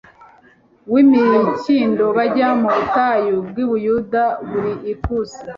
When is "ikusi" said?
4.91-5.41